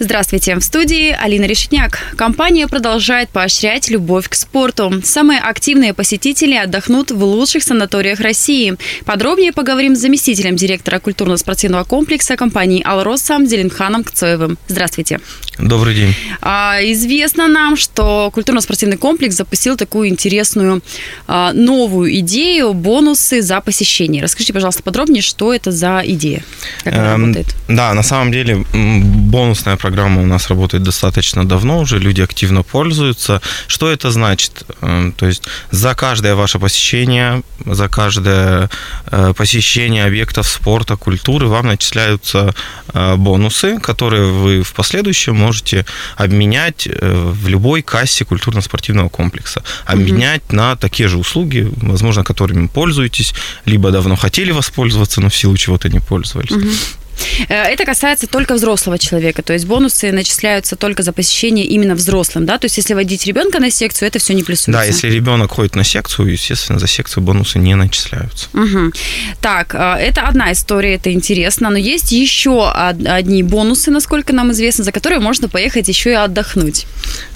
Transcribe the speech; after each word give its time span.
Здравствуйте, 0.00 0.56
в 0.56 0.60
студии 0.60 1.10
Алина 1.12 1.44
Решетняк. 1.44 2.00
Компания 2.16 2.66
продолжает 2.66 3.28
поощрять 3.28 3.88
любовь 3.88 4.28
к 4.28 4.34
спорту. 4.34 5.00
Самые 5.04 5.38
активные 5.38 5.94
посетители 5.94 6.54
отдохнут 6.54 7.12
в 7.12 7.22
лучших 7.22 7.62
санаториях 7.62 8.18
России. 8.18 8.74
Подробнее 9.04 9.52
поговорим 9.52 9.94
с 9.94 10.00
заместителем 10.00 10.56
директора 10.56 10.98
культурно-спортивного 10.98 11.84
комплекса 11.84 12.36
компании 12.36 12.82
«Алроса» 12.84 13.38
Зеленханом 13.46 14.02
Кцоевым. 14.02 14.58
Здравствуйте. 14.66 15.20
Добрый 15.58 15.94
день. 15.94 16.14
А, 16.40 16.78
известно 16.82 17.46
нам, 17.46 17.76
что 17.76 18.30
культурно-спортивный 18.34 18.96
комплекс 18.96 19.36
запустил 19.36 19.76
такую 19.76 20.08
интересную 20.08 20.82
а, 21.28 21.52
новую 21.52 22.18
идею– 22.18 22.72
бонусы 22.74 23.40
за 23.42 23.60
посещение. 23.60 24.22
Расскажите, 24.22 24.52
пожалуйста, 24.52 24.82
подробнее, 24.82 25.22
что 25.22 25.54
это 25.54 25.70
за 25.70 26.02
идея, 26.04 26.42
как 26.82 26.94
она 26.94 27.14
Эм, 27.14 27.20
работает. 27.26 27.54
Да, 27.68 27.94
на 27.94 28.02
самом 28.02 28.32
деле 28.32 28.64
бонусная 28.72 29.76
программа 29.84 30.22
у 30.22 30.26
нас 30.26 30.48
работает 30.48 30.82
достаточно 30.82 31.44
давно, 31.44 31.80
уже 31.80 31.98
люди 31.98 32.22
активно 32.22 32.62
пользуются. 32.62 33.42
Что 33.66 33.90
это 33.90 34.10
значит? 34.10 34.64
Эм, 34.80 35.12
То 35.12 35.26
есть 35.26 35.42
за 35.70 35.94
каждое 35.94 36.34
ваше 36.34 36.58
посещение, 36.58 37.42
за 37.66 37.88
каждое 37.88 38.70
э, 39.12 39.34
посещение 39.36 40.06
объектов 40.06 40.46
спорта, 40.46 40.96
культуры 40.96 41.48
вам 41.48 41.66
начисляются 41.66 42.54
э, 42.94 43.16
бонусы, 43.16 43.78
которые 43.78 44.32
вы 44.32 44.62
в 44.62 44.72
последующем 44.72 45.36
можете 45.36 45.84
обменять 46.16 46.88
э, 46.88 47.32
в 47.42 47.48
любой 47.48 47.82
кассе 47.82 48.24
культурно-спортивного 48.24 49.10
комплекса. 49.10 49.62
Обменять 49.84 50.52
на 50.52 50.76
такие 50.76 51.08
же 51.08 51.18
услуги, 51.18 51.70
возможно, 51.82 52.24
которыми 52.24 52.68
пользуетесь, 52.68 53.34
либо 53.66 53.90
давно 53.90 54.16
хотели 54.16 54.52
воспользоваться, 54.52 55.20
но 55.20 55.28
в 55.28 55.34
силу 55.36 55.56
чего-то 55.58 55.90
не 55.90 56.00
пользовались. 56.00 56.52
Э, 56.52 57.03
Это 57.48 57.84
касается 57.84 58.26
только 58.26 58.54
взрослого 58.54 58.98
человека, 58.98 59.42
то 59.42 59.52
есть 59.52 59.66
бонусы 59.66 60.12
начисляются 60.12 60.76
только 60.76 61.02
за 61.02 61.12
посещение 61.12 61.64
именно 61.66 61.94
взрослым, 61.94 62.46
да? 62.46 62.58
То 62.58 62.66
есть 62.66 62.76
если 62.76 62.94
водить 62.94 63.26
ребенка 63.26 63.58
на 63.60 63.70
секцию, 63.70 64.08
это 64.08 64.18
все 64.18 64.34
не 64.34 64.42
плюсуется. 64.42 64.72
Да, 64.72 64.84
если 64.84 65.10
ребенок 65.10 65.52
ходит 65.52 65.74
на 65.76 65.84
секцию, 65.84 66.28
естественно, 66.32 66.78
за 66.78 66.86
секцию 66.86 67.22
бонусы 67.22 67.58
не 67.58 67.74
начисляются. 67.74 68.48
Мгм. 68.52 68.92
Так, 69.40 69.74
э, 69.74 69.78
это 70.00 70.22
одна 70.22 70.52
история, 70.52 70.94
это 70.94 71.12
интересно, 71.12 71.70
но 71.70 71.76
есть 71.78 72.12
еще 72.12 72.50
од- 72.50 73.06
одни 73.06 73.42
бонусы, 73.42 73.90
насколько 73.90 74.32
нам 74.32 74.52
известно, 74.52 74.84
за 74.84 74.92
которые 74.92 75.20
можно 75.20 75.48
поехать 75.48 75.88
еще 75.88 76.10
и 76.10 76.14
отдохнуть. 76.14 76.86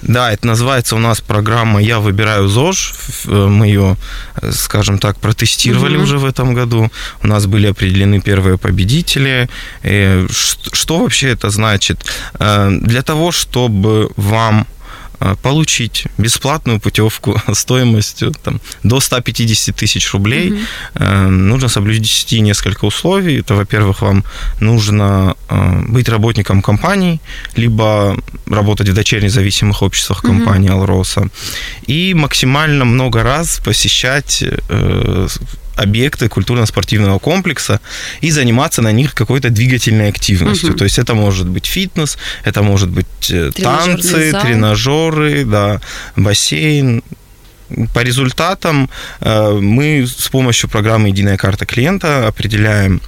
Да, 0.01 0.31
это 0.31 0.47
называется 0.47 0.95
у 0.95 0.99
нас 0.99 1.21
программа 1.21 1.81
«Я 1.81 1.99
выбираю 1.99 2.47
ЗОЖ». 2.47 2.91
Ф- 2.91 3.25
Мы 3.25 3.67
ее, 3.67 3.97
э, 4.41 4.51
скажем 4.51 4.97
так, 4.99 5.17
протестировали 5.19 5.95
Мгм. 5.95 6.03
уже 6.03 6.17
в 6.17 6.25
этом 6.25 6.53
году. 6.53 6.89
У 7.23 7.27
нас 7.27 7.45
были 7.45 7.67
определены 7.67 8.21
первые 8.21 8.57
победители. 8.57 9.49
Э, 9.83 10.27
Что 10.73 10.97
вообще 10.99 11.29
это 11.29 11.49
значит? 11.49 12.05
Э, 12.39 12.69
Для 12.81 13.01
того, 13.01 13.31
чтобы 13.31 14.09
вам 14.17 14.65
э, 15.21 15.35
получить 15.41 16.05
бесплатную 16.17 16.79
путевку 16.79 17.41
стоимостью 17.53 18.31
там, 18.43 18.59
до 18.83 18.99
150 18.99 19.75
тысяч 19.75 20.13
рублей, 20.13 20.53
э, 20.95 21.27
нужно 21.29 21.69
соблюсти 21.69 22.41
несколько 22.41 22.85
условий. 22.85 23.39
Это, 23.39 23.55
во-первых, 23.55 24.01
вам 24.01 24.23
нужно 24.61 25.35
э, 25.49 25.81
быть 25.89 26.09
работником 26.09 26.61
компании, 26.61 27.19
либо 27.57 28.15
работать 28.47 28.89
в 28.89 28.93
дочерних 28.93 29.31
зависимых 29.31 29.81
обществах 29.81 30.21
компании 30.21 30.71
Алроса, 30.71 31.27
и 31.89 32.13
максимально 32.13 32.85
много 32.85 33.23
раз 33.23 33.59
посещать 33.65 34.43
э, 34.69 35.27
объекты 35.79 36.27
культурно-спортивного 36.27 37.19
комплекса 37.19 37.79
и 38.21 38.31
заниматься 38.31 38.81
на 38.81 38.91
них 38.91 39.13
какой-то 39.13 39.49
двигательной 39.49 40.09
активностью. 40.09 40.69
Мгм. 40.69 40.77
То 40.77 40.83
есть 40.83 40.99
это 40.99 41.15
может 41.15 41.47
быть 41.47 41.65
фитнес, 41.65 42.17
это 42.43 42.61
может 42.61 42.89
быть 42.89 43.31
э, 43.31 43.51
Тренажерный 43.55 44.01
танцы, 44.01 44.31
зал. 44.31 44.41
тренажеры, 44.41 45.45
да, 45.45 45.81
бассейн. 46.15 47.03
По 47.93 47.99
результатам 47.99 48.89
э, 49.21 49.59
мы 49.61 50.05
с 50.07 50.27
помощью 50.29 50.69
программы 50.69 51.09
«Единая 51.09 51.37
карта 51.37 51.65
клиента» 51.65 52.27
определяем 52.27 53.01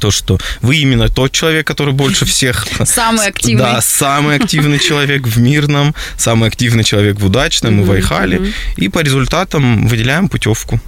то, 0.00 0.10
что 0.10 0.38
вы 0.62 0.76
именно 0.76 1.08
тот 1.08 1.32
человек, 1.32 1.66
который 1.66 1.92
больше 1.92 2.24
всех... 2.24 2.66
Самый 2.84 3.26
активный. 3.26 3.64
Да, 3.64 3.80
самый 3.80 4.36
активный 4.36 4.78
человек 4.78 5.26
в 5.26 5.38
Мирном, 5.38 5.94
самый 6.16 6.48
активный 6.48 6.84
человек 6.84 7.20
в 7.20 7.26
Удачном 7.26 7.80
и 7.80 7.84
в 7.84 7.90
Айхале. 7.90 8.52
И 8.76 8.88
по 8.88 9.00
результатам 9.00 9.86
выделяем 9.86 10.28
путевку. 10.28 10.80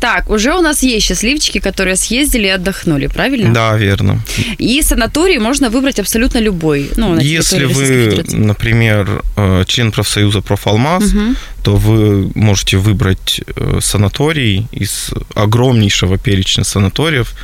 Так, 0.00 0.30
уже 0.30 0.54
у 0.54 0.60
нас 0.60 0.82
есть 0.82 1.06
счастливчики, 1.06 1.60
которые 1.60 1.96
съездили 1.96 2.46
и 2.46 2.50
отдохнули, 2.50 3.06
правильно? 3.06 3.52
Да, 3.54 3.76
верно. 3.76 4.20
И 4.58 4.82
санаторий 4.82 5.38
можно 5.38 5.70
выбрать 5.70 6.00
абсолютно 6.00 6.38
любой. 6.40 6.90
Ну, 6.96 7.18
Если 7.20 7.64
вы, 7.66 8.24
например, 8.32 9.22
э, 9.36 9.64
член 9.66 9.92
профсоюза 9.92 10.40
«Профалмаз», 10.40 11.12
Мгм. 11.12 11.36
то 11.62 11.76
вы 11.76 12.32
можете 12.34 12.76
выбрать 12.76 13.40
э, 13.56 13.78
санаторий 13.80 14.66
из 14.72 15.10
огромнейшего 15.36 16.18
перечня 16.18 16.64
санаториев, 16.64 17.34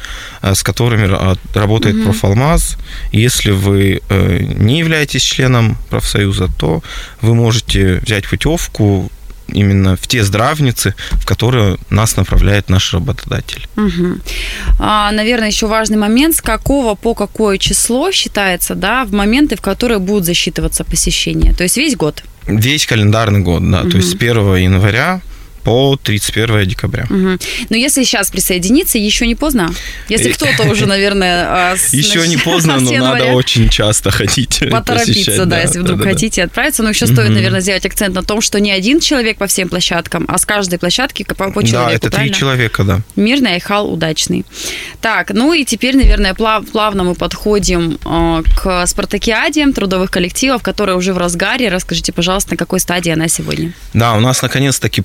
э, 0.43 0.55
с 0.55 0.63
которыми 0.65 1.07
ра- 1.07 1.39
работает 1.55 1.95
Мгм. 1.97 2.05
Профалмаз. 2.05 2.77
Если 3.13 3.53
вы 3.53 4.01
не 4.59 4.79
являетесь 4.81 5.23
членом 5.23 5.77
профсоюза, 5.91 6.49
то 6.59 6.83
вы 7.23 7.35
можете 7.35 8.01
взять 8.05 8.27
путевку 8.29 9.11
именно 9.49 9.97
в 9.97 10.07
те 10.07 10.23
здравницы, 10.23 10.95
в 11.13 11.27
которые 11.27 11.79
нас 11.91 12.17
направляет 12.17 12.69
наш 12.69 12.93
работодатель. 12.95 13.69
Мгм. 13.77 14.23
А, 14.79 15.11
наверное, 15.13 15.49
еще 15.49 15.67
важный 15.67 15.97
момент, 15.97 16.37
с 16.37 16.41
какого 16.41 16.95
по 16.95 17.15
какое 17.15 17.59
число 17.59 18.11
считается, 18.13 18.75
да, 18.75 19.05
в 19.05 19.13
моменты, 19.13 19.57
в 19.57 19.61
которые 19.61 19.99
будут 19.99 20.25
засчитываться 20.25 20.85
посещения. 20.85 21.53
То 21.55 21.63
есть 21.63 21.77
весь 21.77 21.97
год. 21.97 22.23
Весь 22.47 22.87
календарный 22.87 23.41
год, 23.41 23.71
да, 23.71 23.83
то 23.83 23.99
есть 23.99 24.11
с 24.11 24.15
1 24.15 24.57
января 24.57 25.21
по 25.69 25.99
31 26.03 26.65
декабря. 26.67 27.05
Мгм. 27.11 27.39
Но 27.69 27.77
если 27.77 28.03
сейчас 28.05 28.31
присоединиться, 28.31 28.97
еще 28.97 29.27
не 29.27 29.35
поздно. 29.35 29.71
Если 30.09 30.33
кто-то 30.33 30.63
уже, 30.71 30.87
наверное, 30.87 31.47
а, 31.73 31.77
с- 31.77 31.93
Еще 31.93 32.27
не 32.27 32.39
поздно, 32.39 32.79
но 32.81 32.91
надо 32.99 33.25
очень 33.27 33.69
часто 33.69 34.11
ходить. 34.11 34.61
Поторопиться, 34.71 35.45
да, 35.45 35.61
если 35.61 35.81
вдруг 35.81 36.03
хотите 36.03 36.43
отправиться. 36.45 36.83
Но 36.83 36.89
еще 36.89 37.07
стоит, 37.07 37.29
наверное, 37.31 37.61
сделать 37.61 37.85
акцент 37.85 38.15
на 38.15 38.23
том, 38.23 38.41
что 38.41 38.61
не 38.61 38.71
один 38.71 38.99
человек 39.01 39.37
по 39.37 39.47
всем 39.47 39.69
площадкам, 39.69 40.25
а 40.27 40.39
с 40.39 40.47
каждой 40.47 40.79
площадки 40.79 41.25
по, 41.25 41.35
по 41.51 41.61
Да, 41.61 41.67
человеку, 41.69 42.07
это 42.07 42.17
три 42.17 42.33
человека, 42.33 42.85
да. 42.85 43.01
Мирный 43.17 43.53
Айхал 43.55 43.93
удачный. 43.93 44.47
Так, 45.03 45.33
ну 45.35 45.53
и 45.53 45.65
теперь, 45.67 45.97
наверное, 45.97 46.33
плав- 46.33 46.65
плавно 46.71 47.05
мы 47.05 47.15
подходим 47.15 47.99
э, 48.07 48.43
к 48.57 48.87
спартакиаде 48.87 49.67
трудовых 49.73 50.11
коллективов, 50.11 50.63
которая 50.63 50.97
уже 50.97 51.13
в 51.13 51.19
разгаре. 51.19 51.69
Расскажите, 51.69 52.13
пожалуйста, 52.13 52.53
на 52.53 52.57
какой 52.57 52.81
стадии 52.81 53.13
она 53.13 53.29
сегодня? 53.29 53.73
Да, 53.93 54.15
у 54.15 54.21
нас 54.21 54.41
наконец-таки 54.41 55.03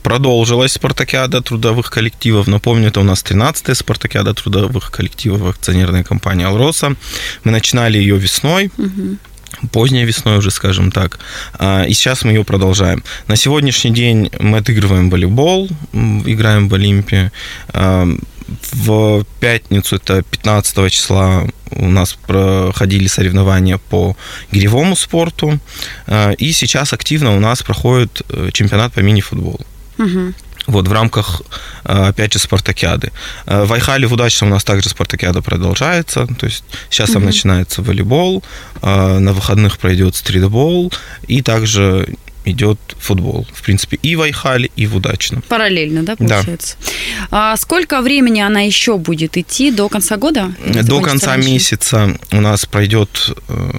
продолжилась 0.53 0.73
спартакиада 0.73 1.41
трудовых 1.41 1.89
коллективов. 1.89 2.47
Напомню, 2.47 2.89
это 2.89 2.99
у 2.99 3.03
нас 3.03 3.23
13-я 3.23 3.73
спартакиада 3.73 4.33
трудовых 4.35 4.91
коллективов 4.91 5.49
акционерной 5.49 6.03
компании 6.03 6.45
«Алроса». 6.45 6.95
Мы 7.43 7.51
начинали 7.51 7.97
ее 7.97 8.17
весной, 8.17 8.69
поздней 9.71 10.05
весной 10.05 10.37
уже, 10.37 10.51
скажем 10.51 10.91
так. 10.91 11.19
А, 11.57 11.85
И 11.85 11.93
сейчас 11.93 12.23
мы 12.23 12.33
ее 12.33 12.43
продолжаем. 12.43 13.03
На 13.27 13.35
сегодняшний 13.35 13.91
день 13.91 14.29
мы 14.39 14.59
отыгрываем 14.59 15.09
волейбол, 15.09 15.69
играем 16.25 16.69
в 16.69 16.73
Олимпе. 16.75 17.31
А, 17.69 18.05
В 18.71 19.23
пятницу, 19.39 19.95
это 19.95 20.21
15 20.21 20.89
числа, 20.89 21.47
у 21.71 21.89
нас 21.89 22.13
проходили 22.27 23.07
соревнования 23.07 23.77
по 23.77 24.15
гиревому 24.51 24.95
спорту. 24.95 25.59
А, 26.07 26.31
И 26.37 26.51
сейчас 26.53 26.93
активно 26.93 27.35
у 27.35 27.39
нас 27.39 27.63
проходит 27.63 28.21
э, 28.29 28.49
чемпионат 28.53 28.93
по 28.93 28.99
мини-футболу. 29.01 29.59
Мгм. 29.97 30.33
Вот, 30.67 30.87
в 30.87 30.91
рамках, 30.91 31.41
э, 31.85 32.07
опять 32.09 32.33
же, 32.33 32.39
спартакиады. 32.39 33.11
Э, 33.45 33.65
В 33.65 33.73
Айхале 33.73 34.07
в 34.07 34.13
Удачном 34.13 34.49
у 34.51 34.53
нас 34.53 34.63
также 34.63 34.89
спартакиада 34.89 35.41
продолжается. 35.41 36.27
То 36.39 36.45
есть 36.45 36.63
сейчас 36.89 37.09
там 37.11 37.21
Мгм. 37.21 37.27
начинается 37.27 37.81
волейбол, 37.81 38.43
э, 38.81 39.19
на 39.19 39.33
выходных 39.33 39.77
пройдет 39.77 40.15
стритбол, 40.15 40.91
и 41.27 41.41
также 41.41 42.15
идет 42.45 42.77
футбол. 42.99 43.47
В 43.53 43.61
принципе, 43.61 43.97
и 44.01 44.17
в 44.17 44.21
Айхале, 44.21 44.69
и 44.75 44.85
в 44.85 44.97
Удачном. 44.97 45.41
Параллельно, 45.47 46.03
да, 46.03 46.15
Да. 46.19 46.35
получается? 46.35 46.75
А 47.31 47.55
сколько 47.55 48.01
времени 48.01 48.41
она 48.41 48.59
еще 48.61 48.97
будет 48.97 49.37
идти 49.37 49.71
до 49.71 49.87
конца 49.87 50.17
года? 50.17 50.53
До 50.83 50.99
конца 50.99 51.27
раньше? 51.35 51.49
месяца 51.49 52.17
у 52.33 52.41
нас 52.41 52.65
пройдет 52.65 53.31
э, 53.47 53.71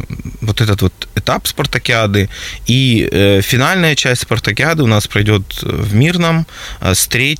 вот 0.45 0.61
этот 0.61 0.83
вот 0.83 0.93
этап 1.17 1.47
спартакиады, 1.47 2.29
и 2.67 3.09
э, 3.11 3.41
финальная 3.43 3.95
часть 3.95 4.23
спартакиады 4.23 4.83
у 4.83 4.87
нас 4.87 5.07
пройдет 5.07 5.43
в 5.63 5.95
Мирном 5.95 6.47
э, 6.81 6.95
с 6.95 7.07
3, 7.07 7.37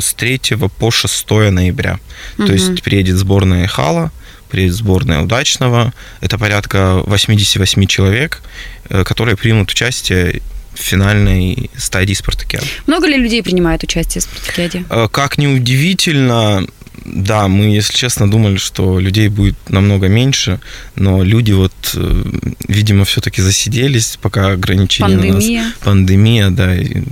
с 0.00 0.14
3 0.14 0.40
по 0.78 0.90
6 0.90 1.30
ноября. 1.50 1.98
То 2.36 2.42
Мгм. 2.44 2.52
есть 2.52 2.82
приедет 2.82 3.16
сборная 3.16 3.66
Хала, 3.66 4.10
приедет 4.50 4.74
сборная 4.76 5.20
удачного. 5.20 5.92
Это 6.20 6.38
порядка 6.38 7.02
88 7.06 7.86
человек, 7.86 8.42
э, 8.88 9.04
которые 9.04 9.36
примут 9.36 9.70
участие 9.70 10.40
в 10.74 10.80
финальной 10.80 11.70
стадии 11.76 12.14
спартакиады. 12.14 12.66
Много 12.86 13.08
ли 13.08 13.16
людей 13.16 13.42
принимает 13.42 13.82
участие 13.82 14.20
в 14.22 14.24
спартакиаде? 14.24 14.84
Э, 14.90 15.08
Как 15.10 15.36
ни 15.38 15.46
удивительно, 15.48 16.66
да, 17.12 17.48
мы, 17.48 17.66
если 17.76 17.94
честно, 17.94 18.30
думали, 18.30 18.56
что 18.56 18.98
людей 18.98 19.28
будет 19.28 19.56
намного 19.68 20.08
меньше, 20.08 20.60
но 20.96 21.22
люди 21.22 21.52
вот, 21.52 21.72
э, 21.94 22.24
видимо, 22.68 23.04
все-таки 23.04 23.42
засиделись, 23.42 24.18
пока 24.20 24.48
ограничения 24.48 25.16
у 25.16 25.32
нас. 25.32 25.44
Пандемия. 25.44 25.72
Пандемия, 25.80 26.50
да, 26.50 26.76
и 26.76 27.02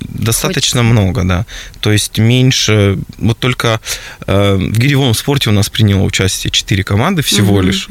достаточно 0.00 0.82
много, 0.82 1.24
да. 1.24 1.46
То 1.80 1.92
есть 1.92 2.18
меньше, 2.18 2.98
вот 3.18 3.38
только 3.38 3.80
э, 4.26 4.54
в 4.54 4.78
гиревом 4.78 5.14
спорте 5.14 5.50
у 5.50 5.52
нас 5.52 5.68
приняло 5.68 6.02
участие 6.02 6.50
4 6.50 6.84
команды 6.84 7.22
всего 7.22 7.58
Мгм, 7.58 7.66
лишь. 7.66 7.88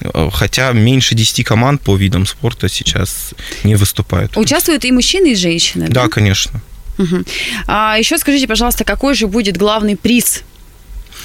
Э, 0.00 0.30
хотя 0.32 0.72
меньше 0.72 1.14
10 1.14 1.44
команд 1.44 1.80
по 1.80 1.96
видам 1.96 2.26
спорта 2.26 2.68
сейчас 2.68 3.34
не 3.64 3.74
выступают. 3.74 4.36
Участвуют 4.36 4.84
и 4.84 4.92
мужчины, 4.92 5.32
и 5.32 5.34
женщины. 5.34 5.88
Да, 5.88 6.08
конечно. 6.08 6.60
Мгм. 6.98 7.24
А 7.66 7.96
еще 7.98 8.18
скажите, 8.18 8.46
пожалуйста, 8.46 8.84
какой 8.84 9.14
же 9.14 9.26
будет 9.26 9.56
главный 9.56 9.96
приз, 9.96 10.42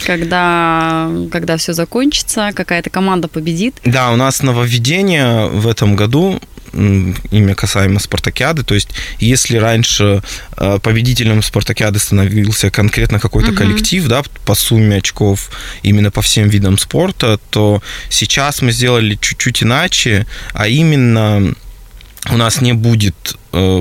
когда, 0.05 1.09
когда 1.31 1.57
все 1.57 1.73
закончится, 1.73 2.51
какая-то 2.53 2.89
команда 2.89 3.27
победит? 3.27 3.75
Да, 3.85 4.11
у 4.11 4.15
нас 4.15 4.41
нововведение 4.41 5.47
в 5.47 5.67
этом 5.67 5.95
году 5.95 6.39
имя 6.73 7.55
касаемо 7.55 7.99
спартакиады. 7.99 8.63
То 8.63 8.75
есть, 8.75 8.89
если 9.19 9.57
раньше 9.57 10.21
э, 10.57 10.79
победителем 10.83 11.41
спартакиады 11.41 11.97
становился 11.97 12.69
конкретно 12.69 13.19
какой-то 13.19 13.49
Мгм. 13.51 13.57
коллектив, 13.57 14.07
да, 14.07 14.21
по 14.45 14.53
сумме 14.53 14.97
очков 14.97 15.49
именно 15.81 16.11
по 16.11 16.21
всем 16.21 16.49
видам 16.49 16.77
спорта, 16.77 17.39
то 17.49 17.81
сейчас 18.09 18.61
мы 18.61 18.71
сделали 18.71 19.17
чуть-чуть 19.19 19.63
иначе, 19.63 20.27
а 20.53 20.67
именно 20.67 21.55
у 22.29 22.37
нас 22.37 22.61
не 22.61 22.73
будет 22.73 23.37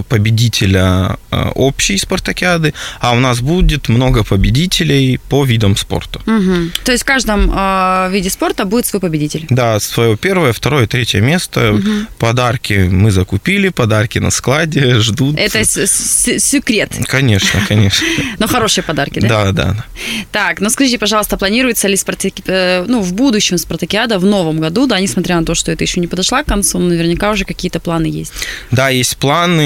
победителя 0.08 1.17
э, 1.31 1.50
общей 1.55 1.99
спартакиады, 1.99 2.75
а 3.00 3.12
у 3.12 3.20
нас 3.20 3.40
будет 3.40 3.88
много 3.88 4.25
победителей 4.25 5.19
по 5.28 5.44
видам 5.44 5.76
спорта. 5.76 6.20
Мгм. 6.26 6.73
То 6.84 6.93
есть 6.93 7.05
в 7.05 7.06
каждом 7.06 7.50
э, 7.55 8.11
виде 8.11 8.31
спорта 8.31 8.64
будет 8.64 8.87
свой 8.87 9.00
победитель. 9.00 9.46
Да, 9.50 9.81
свое 9.81 10.17
первое, 10.17 10.52
второе, 10.52 10.87
третье 10.87 11.20
место. 11.20 11.81
Подарки 12.19 12.88
мы 12.90 13.11
закупили, 13.11 13.69
подарки 13.69 14.19
на 14.19 14.31
складе 14.31 14.94
ждут. 15.00 15.38
Это 15.38 15.64
секрет, 15.64 16.93
Конечно, 17.06 17.61
конечно. 17.69 18.06
но 18.38 18.46
хорошие 18.46 18.84
подарки, 18.84 19.20
да? 19.20 19.28
Да, 19.28 19.52
да. 19.52 19.84
Так, 20.32 20.61
ну 20.61 20.70
скажите, 20.70 20.99
пожалуйста, 20.99 21.37
планируется 21.37 21.88
ли 21.88 21.96
спартаки... 21.96 22.43
э, 22.46 22.84
ну, 22.87 23.00
в 23.00 23.12
будущем 23.12 23.58
спартакиада 23.58 24.19
в 24.19 24.25
новом 24.25 24.61
году, 24.61 24.87
да, 24.87 25.00
несмотря 25.00 25.38
на 25.40 25.44
то, 25.44 25.55
что 25.55 25.73
это 25.73 25.84
еще 25.84 26.00
не 26.00 26.06
подошла 26.06 26.43
к 26.43 26.46
концу, 26.46 26.78
наверняка 26.78 27.31
уже 27.31 27.44
какие-то 27.44 27.81
планы 27.81 28.06
есть. 28.06 28.32
Да, 28.70 28.88
есть 28.88 29.17
планы. 29.17 29.65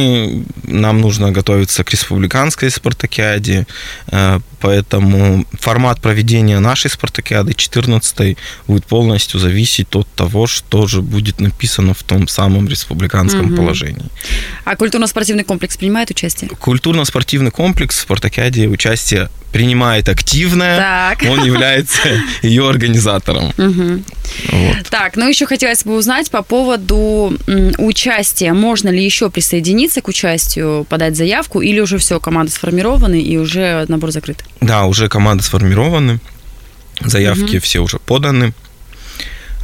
Нам 0.64 1.00
нужно 1.00 1.32
готовиться 1.32 1.85
к 1.85 1.91
республиканской 1.91 2.70
спартакиаде, 2.70 3.67
э, 4.12 4.41
поэтому 4.61 5.44
формат 5.58 6.00
проведения 6.00 6.58
нашей 6.61 6.91
спартакиады 6.91 7.55
14 7.55 8.37
будет 8.67 8.85
полностью 8.87 9.41
зависеть 9.41 9.94
от 9.97 10.06
того, 10.14 10.47
что 10.47 10.87
же 10.87 11.00
будет 11.02 11.41
написано 11.41 11.94
в 11.94 12.02
том 12.02 12.29
самом 12.29 12.69
республиканском 12.69 13.47
Мгм. 13.47 13.56
положении. 13.56 14.06
А 14.64 14.76
культурно-спортивный 14.76 15.44
комплекс 15.44 15.76
принимает 15.76 16.11
участие? 16.11 16.50
Культурно-спортивный 16.50 17.50
комплекс 17.50 17.97
в 17.97 18.00
спартакиаде 18.00 18.69
участие 18.69 19.29
принимает 19.52 20.08
активное. 20.08 20.79
Так. 20.79 21.23
Он 21.29 21.44
является 21.44 21.99
ее 22.43 22.69
организатором. 22.69 23.52
Мгм. 23.56 24.05
Вот. 24.52 24.87
Так, 24.91 25.17
ну 25.17 25.29
еще 25.29 25.47
хотелось 25.47 25.82
бы 25.85 25.97
узнать 25.97 26.31
по 26.31 26.43
поводу 26.43 27.37
участия. 27.79 28.52
Можно 28.52 28.91
ли 28.91 29.05
еще 29.05 29.29
присоединиться 29.29 29.80
к 29.88 30.09
участию, 30.09 30.85
подать 30.88 31.17
заявку, 31.17 31.61
или 31.61 31.81
уже 31.81 31.99
все, 31.99 32.21
команды 32.21 32.53
сформированы 32.53 33.21
и 33.21 33.37
уже 33.37 33.85
набор 33.88 34.11
закрыт? 34.11 34.44
Да, 34.61 34.85
уже 34.85 35.09
команды 35.09 35.43
сформированы, 35.43 36.21
заявки 37.00 37.59
все 37.59 37.81
уже 37.81 37.99
поданы. 37.99 38.53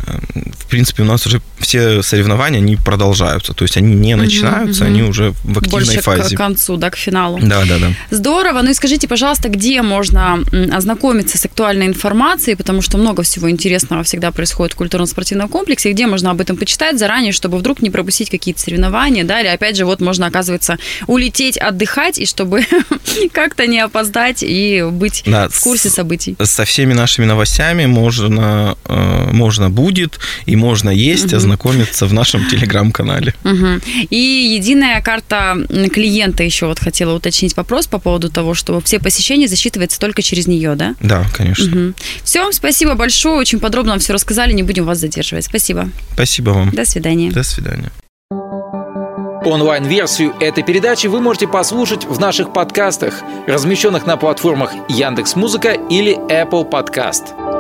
В 0.07 0.67
принципе, 0.69 1.03
у 1.03 1.07
нас 1.07 1.27
уже 1.27 1.41
все 1.59 2.03
соревнования, 2.03 2.59
они 2.59 2.77
продолжаются. 2.77 3.53
То 3.55 3.65
есть 3.65 3.77
они 3.77 3.95
не 3.95 4.15
начинаются, 4.15 4.85
мгм. 4.85 4.93
они 4.93 5.03
уже 5.03 5.33
в 5.45 5.59
активной 5.59 5.85
Больше 5.85 6.01
к 6.01 6.05
фазе. 6.05 6.37
концу, 6.37 6.77
да, 6.77 6.91
к 6.91 6.97
финалу. 6.97 7.39
Да, 7.43 7.65
да, 7.65 7.79
да. 7.79 7.93
Здорово. 8.11 8.63
Ну 8.63 8.71
и 8.71 8.75
скажите, 8.75 9.09
пожалуйста, 9.09 9.49
где 9.49 9.83
можно 9.83 10.39
ознакомиться 10.73 11.39
с 11.39 11.45
актуальной 11.45 11.87
информацией, 11.87 12.57
потому 12.57 12.83
что 12.83 12.99
много 12.99 13.23
всего 13.23 13.51
интересного 13.51 14.03
всегда 14.03 14.31
происходит 14.31 14.75
в 14.75 14.77
культурно-спортивном 14.77 15.49
комплексе, 15.49 15.93
где 15.93 16.07
можно 16.07 16.31
об 16.31 16.41
этом 16.41 16.57
почитать 16.57 16.99
заранее, 16.99 17.33
чтобы 17.33 17.59
вдруг 17.59 17.83
не 17.83 17.91
пропустить 17.91 18.31
какие-то 18.31 18.61
соревнования, 18.61 19.25
да, 19.25 19.41
или 19.41 19.49
опять 19.49 19.77
же 19.77 19.85
вот 19.87 20.01
можно, 20.01 20.27
оказывается, 20.27 20.79
улететь 21.07 21.57
отдыхать, 21.57 22.19
и 22.19 22.27
чтобы 22.27 22.65
как-то 23.33 23.67
не 23.67 23.81
опоздать 23.81 24.43
и 24.43 24.87
быть 24.91 25.23
Да, 25.27 25.49
в 25.49 25.61
курсе 25.61 25.89
событий. 25.89 26.37
Со 26.43 26.65
всеми 26.65 26.93
нашими 26.93 27.25
новостями 27.25 27.87
можно, 27.87 28.77
э, 28.85 29.31
можно 29.33 29.71
будет 29.71 29.96
и 30.47 30.57
можно 30.57 30.91
есть 30.91 31.33
ознакомиться 31.33 32.07
в 32.07 32.13
нашем 32.13 32.49
телеграм-канале. 32.49 33.35
Мгм. 33.45 33.81
И 34.11 34.17
единая 34.57 35.01
карта 35.01 35.57
клиента 35.93 36.43
еще 36.43 36.67
вот 36.67 36.79
хотела 36.79 37.15
уточнить 37.15 37.57
вопрос 37.57 37.87
по 37.87 37.99
поводу 37.99 38.31
того, 38.31 38.55
что 38.55 38.81
все 38.81 38.99
посещения 38.99 39.49
засчитываются 39.49 39.99
только 39.99 40.23
через 40.23 40.47
нее, 40.47 40.75
да? 40.75 40.95
Да, 41.01 41.25
конечно. 41.35 41.95
Все, 42.23 42.51
спасибо 42.53 42.95
большое, 42.95 43.37
очень 43.37 43.61
подробно 43.61 43.93
вам 43.93 44.01
все 44.01 44.13
рассказали, 44.13 44.53
не 44.53 44.63
будем 44.63 44.85
вас 44.85 44.99
задерживать. 44.99 45.45
Спасибо. 45.45 45.91
Спасибо 46.13 46.51
вам. 46.51 46.71
До 46.71 46.85
свидания. 46.85 47.31
До 47.31 47.43
свидания. 47.43 47.91
Онлайн-версию 49.45 50.35
этой 50.41 50.65
передачи 50.65 51.07
вы 51.07 51.21
можете 51.21 51.47
послушать 51.47 52.05
в 52.05 52.19
наших 52.19 52.53
подкастах, 52.53 53.15
размещенных 53.47 54.05
на 54.05 54.17
платформах 54.17 54.73
Яндекс.Музыка 54.89 55.73
или 55.89 56.17
Apple 56.29 56.69
Podcast. 56.69 57.56